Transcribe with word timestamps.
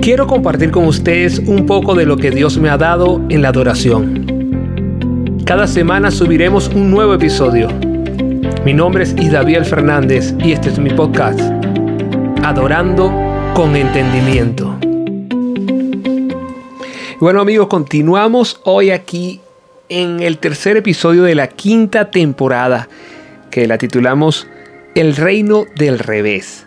quiero 0.00 0.26
compartir 0.26 0.70
con 0.70 0.86
ustedes 0.86 1.38
un 1.40 1.66
poco 1.66 1.94
de 1.94 2.06
lo 2.06 2.16
que 2.16 2.30
Dios 2.30 2.56
me 2.56 2.70
ha 2.70 2.78
dado 2.78 3.20
en 3.28 3.42
la 3.42 3.48
adoración. 3.48 4.26
Cada 5.44 5.66
semana 5.66 6.10
subiremos 6.10 6.68
un 6.68 6.90
nuevo 6.90 7.12
episodio. 7.14 7.68
Mi 8.64 8.72
nombre 8.72 9.04
es 9.04 9.14
Isdaviel 9.18 9.64
Fernández 9.64 10.34
y 10.38 10.52
este 10.52 10.70
es 10.70 10.78
mi 10.78 10.90
podcast, 10.90 11.40
Adorando 12.42 13.12
con 13.54 13.76
Entendimiento. 13.76 14.78
Bueno 17.20 17.42
amigos, 17.42 17.68
continuamos 17.68 18.60
hoy 18.64 18.90
aquí 18.90 19.40
en 19.90 20.20
el 20.20 20.38
tercer 20.38 20.78
episodio 20.78 21.24
de 21.24 21.34
la 21.34 21.48
quinta 21.48 22.10
temporada 22.10 22.88
que 23.50 23.66
la 23.66 23.76
titulamos 23.76 24.46
El 24.94 25.14
reino 25.16 25.66
del 25.76 25.98
revés 25.98 26.66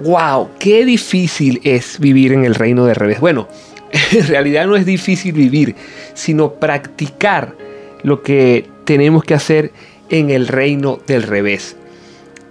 wow, 0.00 0.50
qué 0.58 0.84
difícil 0.84 1.60
es 1.64 1.98
vivir 1.98 2.32
en 2.32 2.44
el 2.44 2.54
reino 2.54 2.84
del 2.86 2.96
revés. 2.96 3.20
Bueno, 3.20 3.48
en 4.12 4.26
realidad 4.26 4.66
no 4.66 4.76
es 4.76 4.86
difícil 4.86 5.32
vivir, 5.32 5.74
sino 6.14 6.54
practicar 6.54 7.54
lo 8.02 8.22
que 8.22 8.66
tenemos 8.84 9.24
que 9.24 9.34
hacer 9.34 9.72
en 10.10 10.30
el 10.30 10.48
reino 10.48 10.98
del 11.06 11.22
revés. 11.22 11.76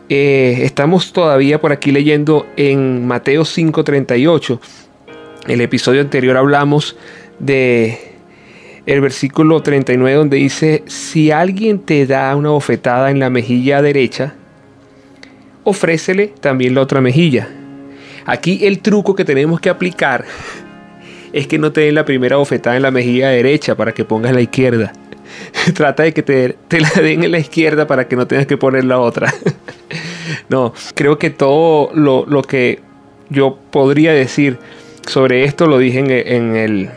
Eh, 0.09 0.59
estamos 0.63 1.13
todavía 1.13 1.61
por 1.61 1.71
aquí 1.71 1.91
leyendo 1.91 2.45
en 2.57 3.05
Mateo 3.05 3.43
5:38. 3.43 4.59
El 5.47 5.61
episodio 5.61 6.01
anterior 6.01 6.37
hablamos 6.37 6.95
de 7.39 8.13
el 8.85 9.01
versículo 9.01 9.61
39 9.61 10.17
donde 10.17 10.37
dice, 10.37 10.83
si 10.87 11.31
alguien 11.31 11.79
te 11.79 12.05
da 12.05 12.35
una 12.35 12.49
bofetada 12.49 13.11
en 13.11 13.19
la 13.19 13.29
mejilla 13.29 13.81
derecha, 13.81 14.35
ofrécele 15.63 16.33
también 16.39 16.75
la 16.75 16.81
otra 16.81 17.01
mejilla. 17.01 17.49
Aquí 18.25 18.65
el 18.65 18.79
truco 18.79 19.15
que 19.15 19.25
tenemos 19.25 19.59
que 19.59 19.69
aplicar 19.69 20.25
es 21.33 21.47
que 21.47 21.57
no 21.57 21.71
te 21.71 21.81
den 21.81 21.95
la 21.95 22.05
primera 22.05 22.37
bofetada 22.37 22.75
en 22.75 22.81
la 22.81 22.91
mejilla 22.91 23.29
derecha 23.29 23.75
para 23.75 23.93
que 23.93 24.05
pongas 24.05 24.33
la 24.33 24.41
izquierda. 24.41 24.93
Trata 25.73 26.03
de 26.03 26.13
que 26.13 26.23
te, 26.23 26.55
la 26.79 26.89
den 27.01 27.23
en 27.23 27.31
la 27.31 27.39
izquierda 27.39 27.87
para 27.87 28.07
que 28.07 28.15
no 28.15 28.27
tengas 28.27 28.45
que 28.45 28.57
poner 28.57 28.85
la 28.85 28.99
otra. 28.99 29.33
no, 30.49 30.73
creo 30.93 31.17
que 31.17 31.29
todo 31.29 31.91
lo, 31.93 32.41
que 32.43 32.79
yo 33.29 33.57
podría 33.71 34.13
decir 34.13 34.57
sobre 35.07 35.43
esto 35.43 35.65
lo 35.67 35.79
dije 35.79 35.99
en, 35.99 36.11
en 36.11 36.55
el 36.55 36.89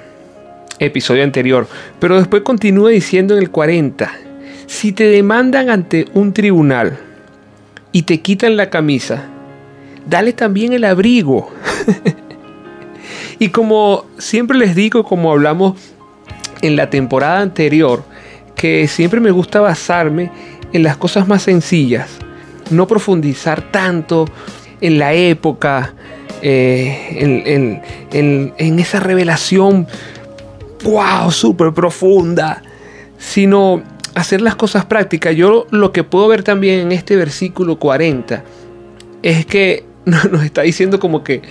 episodio 0.78 1.24
anterior. 1.24 1.66
Pero 1.98 2.18
después 2.18 2.42
continúa 2.42 2.90
diciendo 2.90 3.34
en 3.34 3.42
el 3.42 3.50
40. 3.50 4.12
Si 4.66 4.92
te 4.92 5.04
demandan 5.04 5.70
ante 5.70 6.06
un 6.12 6.32
tribunal 6.32 6.98
y 7.96 8.02
te 8.02 8.20
quitan 8.20 8.58
la 8.58 8.68
camisa, 8.68 9.24
dale 10.06 10.34
también 10.34 10.74
el 10.74 10.84
abrigo. 10.84 11.50
y 13.38 13.48
como 13.48 14.04
siempre 14.18 14.58
les 14.58 14.74
digo, 14.74 15.02
como 15.02 15.32
hablamos 15.32 15.80
en 16.60 16.76
la 16.76 16.90
temporada 16.90 17.40
anterior, 17.40 18.04
que 18.54 18.86
siempre 18.86 19.18
me 19.18 19.30
gusta 19.30 19.62
basarme 19.62 20.30
en 20.74 20.82
las 20.82 20.98
cosas 20.98 21.26
más 21.26 21.44
sencillas, 21.44 22.10
no 22.70 22.86
profundizar 22.86 23.62
tanto 23.72 24.26
en 24.82 24.98
la 24.98 25.14
época, 25.14 25.94
eh, 26.42 27.80
en, 28.10 28.78
esa 28.78 29.00
revelación, 29.00 29.86
wow, 30.84 31.30
súper 31.30 31.72
profunda, 31.72 32.62
sino 33.16 33.82
hacer 34.16 34.40
las 34.40 34.56
cosas 34.56 34.86
prácticas. 34.86 35.36
Yo 35.36 35.66
lo 35.70 35.92
que 35.92 36.02
puedo 36.02 36.26
ver 36.26 36.42
también 36.42 36.80
en 36.80 36.92
este 36.92 37.16
versículo 37.16 37.78
40 37.78 38.42
es 39.22 39.46
que 39.46 39.84
nos 40.04 40.42
está 40.42 40.62
diciendo 40.62 40.98
como 40.98 41.22
que, 41.22 41.42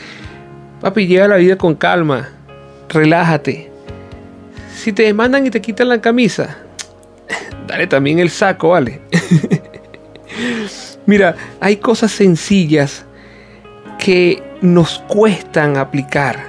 papi, 0.81 1.07
lleva 1.07 1.27
la 1.27 1.37
vida 1.37 1.57
con 1.57 1.75
calma, 1.75 2.27
relájate. 2.89 3.71
Si 4.75 4.91
te 4.91 5.03
demandan 5.03 5.45
y 5.45 5.51
te 5.51 5.61
quitan 5.61 5.89
la 5.89 6.01
camisa, 6.01 6.57
dale 7.67 7.85
también 7.85 8.17
el 8.19 8.31
saco, 8.31 8.69
¿vale? 8.69 8.99
Mira, 11.05 11.35
hay 11.61 11.77
cosas 11.77 12.11
sencillas 12.11 13.05
que 13.99 14.41
nos 14.61 15.03
cuestan 15.07 15.77
aplicar. 15.77 16.47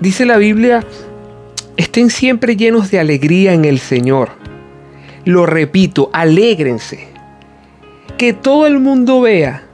Dice 0.00 0.24
la 0.24 0.38
Biblia, 0.38 0.82
estén 1.76 2.08
siempre 2.08 2.56
llenos 2.56 2.90
de 2.90 3.00
alegría 3.00 3.52
en 3.52 3.66
el 3.66 3.78
Señor. 3.78 4.43
Lo 5.24 5.46
repito, 5.46 6.10
alégrense. 6.12 7.08
Que 8.18 8.32
todo 8.32 8.66
el 8.66 8.78
mundo 8.78 9.20
vea 9.20 9.64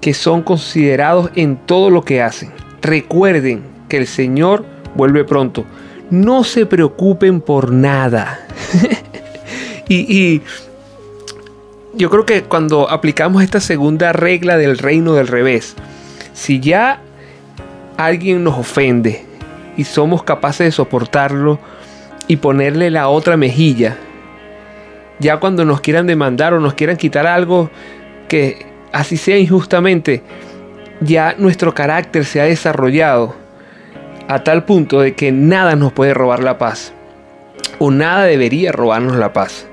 que 0.00 0.12
son 0.12 0.42
considerados 0.42 1.30
en 1.34 1.56
todo 1.56 1.90
lo 1.90 2.02
que 2.02 2.20
hacen. 2.20 2.50
Recuerden 2.82 3.62
que 3.88 3.96
el 3.96 4.06
Señor 4.06 4.66
vuelve 4.94 5.24
pronto. 5.24 5.64
No 6.10 6.44
se 6.44 6.66
preocupen 6.66 7.40
por 7.40 7.72
nada. 7.72 8.40
y, 9.88 10.42
yo 11.96 12.10
creo 12.10 12.26
que 12.26 12.42
cuando 12.42 12.90
aplicamos 12.90 13.42
esta 13.42 13.60
segunda 13.60 14.12
regla 14.12 14.58
del 14.58 14.78
reino 14.78 15.14
del 15.14 15.28
revés, 15.28 15.76
si 16.32 16.58
ya 16.58 17.00
alguien 17.96 18.42
nos 18.42 18.58
ofende 18.58 19.24
y 19.76 19.84
somos 19.84 20.24
capaces 20.24 20.66
de 20.66 20.72
soportarlo 20.72 21.60
y 22.26 22.36
ponerle 22.36 22.90
la 22.90 23.08
otra 23.08 23.36
mejilla, 23.36 23.96
ya 25.18 25.38
cuando 25.38 25.64
nos 25.64 25.80
quieran 25.80 26.06
demandar 26.06 26.54
o 26.54 26.60
nos 26.60 26.74
quieran 26.74 26.96
quitar 26.96 27.26
algo 27.26 27.70
que 28.28 28.66
así 28.92 29.16
sea 29.16 29.38
injustamente, 29.38 30.22
ya 31.00 31.34
nuestro 31.38 31.74
carácter 31.74 32.24
se 32.24 32.40
ha 32.40 32.44
desarrollado 32.44 33.34
a 34.28 34.42
tal 34.42 34.64
punto 34.64 35.00
de 35.00 35.14
que 35.14 35.32
nada 35.32 35.76
nos 35.76 35.92
puede 35.92 36.14
robar 36.14 36.42
la 36.42 36.58
paz. 36.58 36.92
O 37.78 37.90
nada 37.90 38.24
debería 38.24 38.72
robarnos 38.72 39.16
la 39.16 39.32
paz. 39.32 39.66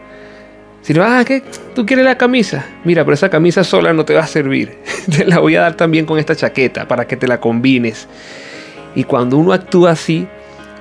Si 0.81 0.93
no, 0.93 1.03
ah, 1.03 1.23
¿qué? 1.25 1.43
¿Tú 1.75 1.85
quieres 1.85 2.05
la 2.05 2.17
camisa? 2.17 2.65
Mira, 2.83 3.05
pero 3.05 3.13
esa 3.13 3.29
camisa 3.29 3.63
sola 3.63 3.93
no 3.93 4.03
te 4.03 4.15
va 4.15 4.21
a 4.21 4.27
servir. 4.27 4.79
te 5.15 5.25
la 5.25 5.39
voy 5.39 5.55
a 5.55 5.61
dar 5.61 5.75
también 5.75 6.05
con 6.05 6.17
esta 6.17 6.35
chaqueta 6.35 6.87
para 6.87 7.05
que 7.05 7.17
te 7.17 7.27
la 7.27 7.39
combines. 7.39 8.07
Y 8.95 9.03
cuando 9.03 9.37
uno 9.37 9.53
actúa 9.53 9.91
así, 9.91 10.27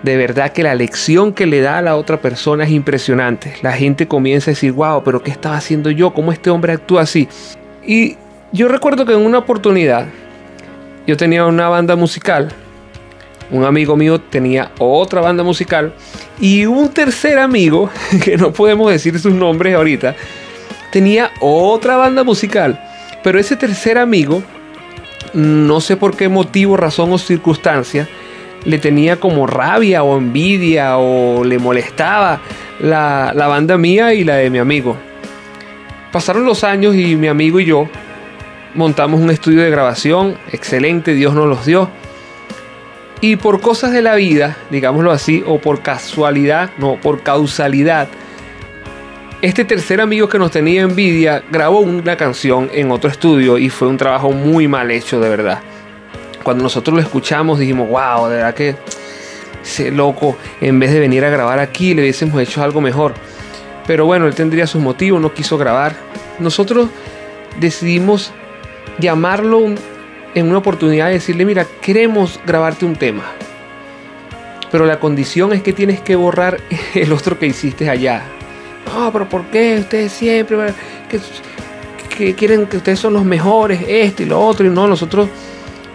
de 0.02 0.16
verdad 0.16 0.52
que 0.52 0.62
la 0.62 0.74
lección 0.74 1.32
que 1.32 1.46
le 1.46 1.60
da 1.60 1.78
a 1.78 1.82
la 1.82 1.96
otra 1.96 2.20
persona 2.20 2.64
es 2.64 2.70
impresionante. 2.70 3.54
La 3.62 3.72
gente 3.72 4.08
comienza 4.08 4.50
a 4.50 4.54
decir, 4.54 4.72
wow, 4.72 5.02
pero 5.04 5.22
¿qué 5.22 5.30
estaba 5.30 5.56
haciendo 5.56 5.90
yo? 5.90 6.12
¿Cómo 6.14 6.32
este 6.32 6.50
hombre 6.50 6.72
actúa 6.72 7.02
así? 7.02 7.28
Y 7.86 8.16
yo 8.52 8.68
recuerdo 8.68 9.04
que 9.04 9.12
en 9.12 9.20
una 9.20 9.38
oportunidad 9.38 10.06
yo 11.06 11.16
tenía 11.16 11.44
una 11.44 11.68
banda 11.68 11.96
musical, 11.96 12.50
un 13.50 13.64
amigo 13.64 13.96
mío 13.96 14.20
tenía 14.20 14.70
otra 14.78 15.20
banda 15.20 15.42
musical 15.42 15.92
y 16.40 16.66
un 16.66 16.88
tercer 16.88 17.38
amigo, 17.38 17.90
que 18.24 18.36
no 18.36 18.52
podemos 18.52 18.90
decir 18.90 19.18
sus 19.18 19.34
nombres 19.34 19.74
ahorita, 19.74 20.14
tenía 20.92 21.30
otra 21.40 21.96
banda 21.96 22.24
musical. 22.24 22.80
Pero 23.22 23.38
ese 23.38 23.54
tercer 23.56 23.98
amigo, 23.98 24.42
no 25.34 25.80
sé 25.80 25.96
por 25.96 26.16
qué 26.16 26.28
motivo, 26.30 26.78
razón 26.78 27.12
o 27.12 27.18
circunstancia, 27.18 28.08
le 28.64 28.78
tenía 28.78 29.18
como 29.18 29.46
rabia 29.46 30.02
o 30.02 30.18
envidia 30.18 30.98
o 30.98 31.44
le 31.44 31.58
molestaba 31.58 32.40
la, 32.80 33.32
banda 33.34 33.78
mía 33.78 34.14
y 34.14 34.24
la 34.24 34.36
de 34.36 34.50
mi 34.50 34.58
amigo. 34.58 34.96
Pasaron 36.12 36.44
los 36.44 36.64
años 36.64 36.94
y 36.94 37.16
mi 37.16 37.28
amigo 37.28 37.60
y 37.60 37.66
yo 37.66 37.88
montamos 38.74 39.20
un 39.20 39.30
estudio 39.30 39.62
de 39.62 39.70
grabación 39.70 40.36
excelente, 40.52 41.14
Dios 41.14 41.34
nos 41.34 41.48
los 41.48 41.66
dio. 41.66 41.88
Y 43.20 43.36
por 43.36 43.60
cosas 43.60 43.92
de 43.92 44.00
la 44.00 44.14
vida, 44.14 44.56
digámoslo 44.70 45.12
así, 45.12 45.44
o 45.46 45.58
por 45.58 45.82
casualidad, 45.82 46.70
no, 46.78 46.96
por 46.96 47.22
causalidad, 47.22 48.08
este 49.42 49.64
tercer 49.64 50.00
amigo 50.00 50.28
que 50.28 50.38
nos 50.38 50.50
tenía 50.50 50.82
envidia 50.82 51.42
grabó 51.50 51.80
una 51.80 52.16
canción 52.16 52.70
en 52.72 52.90
otro 52.90 53.10
estudio 53.10 53.58
y 53.58 53.68
fue 53.68 53.88
un 53.88 53.96
trabajo 53.96 54.32
muy 54.32 54.68
mal 54.68 54.90
hecho, 54.90 55.20
de 55.20 55.28
verdad 55.28 55.60
cuando 56.42 56.62
nosotros 56.62 56.94
lo 56.94 57.02
escuchamos 57.02 57.58
dijimos, 57.58 57.88
wow, 57.88 58.28
de 58.28 58.36
verdad 58.36 58.54
que 58.54 58.76
ese 59.62 59.90
loco, 59.90 60.36
en 60.60 60.78
vez 60.78 60.92
de 60.92 61.00
venir 61.00 61.24
a 61.24 61.30
grabar 61.30 61.58
aquí, 61.58 61.94
le 61.94 62.02
hubiésemos 62.02 62.40
hecho 62.40 62.62
algo 62.62 62.80
mejor. 62.80 63.14
Pero 63.86 64.06
bueno, 64.06 64.26
él 64.26 64.34
tendría 64.34 64.66
sus 64.66 64.80
motivos, 64.80 65.20
no 65.20 65.34
quiso 65.34 65.58
grabar. 65.58 65.96
Nosotros 66.38 66.88
decidimos 67.58 68.32
llamarlo 68.98 69.74
en 70.34 70.48
una 70.48 70.58
oportunidad 70.58 71.06
de 71.06 71.14
decirle, 71.14 71.44
mira, 71.44 71.66
queremos 71.80 72.40
grabarte 72.46 72.84
un 72.84 72.96
tema. 72.96 73.24
Pero 74.70 74.86
la 74.86 75.00
condición 75.00 75.52
es 75.52 75.62
que 75.62 75.72
tienes 75.72 76.00
que 76.00 76.16
borrar 76.16 76.60
el 76.94 77.12
otro 77.12 77.38
que 77.38 77.46
hiciste 77.46 77.90
allá. 77.90 78.22
No, 78.86 79.12
pero 79.12 79.28
¿por 79.28 79.44
qué 79.46 79.78
ustedes 79.80 80.12
siempre 80.12 80.56
que, 81.08 81.20
que 82.16 82.34
quieren 82.34 82.66
que 82.66 82.78
ustedes 82.78 82.98
son 82.98 83.12
los 83.12 83.24
mejores, 83.24 83.82
este 83.86 84.22
y 84.22 84.26
lo 84.26 84.40
otro? 84.40 84.66
Y 84.66 84.70
no, 84.70 84.86
nosotros 84.86 85.28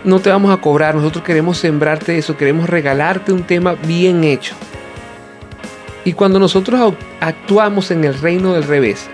no 0.06 0.20
te 0.20 0.30
vamos 0.30 0.54
a 0.54 0.62
cobrar, 0.62 0.96
nosotros 0.96 1.24
queremos 1.24 1.58
sembrarte 1.58 2.18
eso, 2.18 2.38
queremos 2.38 2.70
regalarte 2.70 3.34
un 3.34 3.44
tema 3.44 3.74
bien 3.74 4.24
hecho. 4.24 4.56
Y 6.06 6.14
cuando 6.14 6.40
nosotros 6.40 6.94
actuamos 7.20 7.90
en 7.90 8.04
el 8.06 8.14
reino 8.14 8.54
del 8.54 8.64
revés, 8.64 9.10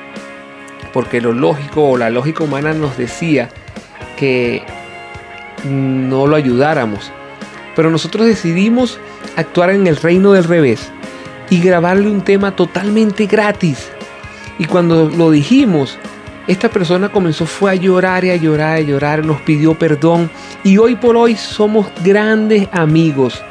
porque 0.92 1.22
lo 1.22 1.32
lógico 1.32 1.90
o 1.90 1.98
la 1.98 2.10
lógica 2.10 2.44
humana 2.44 2.74
nos 2.74 2.98
decía 2.98 3.50
que 4.18 4.64
no 5.64 6.28
lo 6.28 6.36
ayudáramos, 6.36 7.12
Pero 7.74 7.90
nosotros 7.90 8.28
decidimos 8.28 9.00
actuar 9.38 9.70
en 9.70 9.88
el 9.88 9.96
reino 9.96 10.34
del 10.34 10.44
revés 10.44 10.92
y 11.50 11.62
grabarle 11.62 12.10
un 12.10 12.22
tema 12.22 12.54
totalmente 12.54 13.28
gratis. 13.28 13.90
Y 14.60 14.66
cuando 14.66 15.10
lo 15.10 15.32
dijimos, 15.32 15.98
esta 16.52 16.70
persona 16.70 17.08
comenzó 17.08 17.46
fue 17.46 17.72
a 17.72 17.76
llorar 17.76 18.26
y 18.26 18.30
a 18.30 18.36
llorar 18.36 18.80
y 18.80 18.84
a 18.84 18.88
llorar, 18.88 19.26
nos 19.26 19.40
pidió 19.40 19.74
perdón 19.74 20.30
y 20.66 20.78
hoy 20.78 20.96
por 20.96 21.16
hoy 21.16 21.38
somos 21.38 21.88
grandes 22.04 22.68
amigos. 22.74 23.42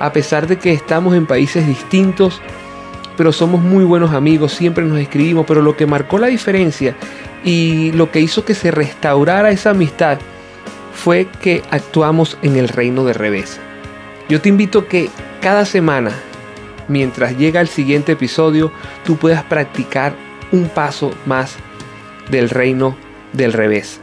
A 0.00 0.12
pesar 0.14 0.46
de 0.46 0.56
que 0.56 0.72
estamos 0.72 1.14
en 1.14 1.26
países 1.26 1.66
distintos, 1.66 2.40
pero 3.18 3.32
somos 3.32 3.60
muy 3.60 3.84
buenos 3.84 4.14
amigos, 4.14 4.52
siempre 4.52 4.86
nos 4.86 4.98
escribimos, 4.98 5.44
pero 5.46 5.60
lo 5.60 5.76
que 5.76 5.84
marcó 5.84 6.16
la 6.16 6.28
diferencia 6.28 6.96
y 7.44 7.92
lo 7.92 8.10
que 8.10 8.20
hizo 8.20 8.46
que 8.46 8.54
se 8.54 8.70
restaurara 8.70 9.50
esa 9.50 9.70
amistad 9.70 10.18
fue 10.94 11.28
que 11.42 11.62
actuamos 11.70 12.38
en 12.40 12.56
el 12.56 12.68
reino 12.68 13.04
de 13.04 13.12
revés. 13.12 13.60
Yo 14.30 14.40
te 14.40 14.48
invito 14.48 14.88
que 14.88 15.10
cada 15.42 15.66
semana, 15.66 16.12
mientras 16.88 17.36
llega 17.36 17.60
el 17.60 17.68
siguiente 17.68 18.12
episodio, 18.12 18.72
tú 19.04 19.16
puedas 19.16 19.42
practicar 19.42 20.14
un 20.50 20.70
paso 20.70 21.10
más 21.26 21.58
del 22.30 22.50
reino 22.50 22.96
del 23.32 23.52
revés. 23.52 24.00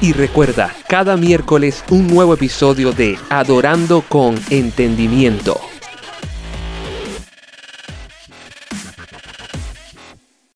Y 0.00 0.12
recuerda, 0.12 0.74
cada 0.86 1.16
miércoles 1.16 1.82
un 1.88 2.06
nuevo 2.06 2.34
episodio 2.34 2.92
de 2.92 3.16
Adorando 3.30 4.02
con 4.06 4.38
Entendimiento. 4.50 5.58